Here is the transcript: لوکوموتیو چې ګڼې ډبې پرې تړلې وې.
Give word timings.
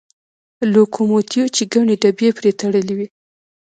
لوکوموتیو 0.73 1.45
چې 1.55 1.63
ګڼې 1.73 1.95
ډبې 2.01 2.29
پرې 2.37 2.51
تړلې 2.59 2.93
وې. 2.97 3.07